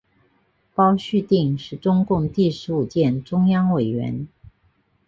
[0.73, 4.27] 包叙定是中共第十五届中央委员。